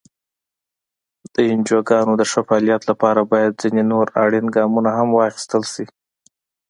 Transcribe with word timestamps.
د 1.33 1.35
انجوګانو 1.51 2.13
د 2.17 2.23
ښه 2.31 2.41
فعالیت 2.47 2.81
لپاره 2.89 3.21
باید 3.31 3.59
ځینې 3.61 3.83
نور 3.91 4.05
اړین 4.23 4.45
ګامونه 4.55 4.89
هم 4.97 5.09
واخیستل 5.17 5.63
شي. 5.73 5.85